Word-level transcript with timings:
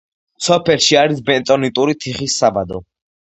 სოფელში 0.45 0.97
არის 1.01 1.19
ბენტონიტური 1.27 1.95
თიხის 2.05 2.39
საბადო. 2.45 2.81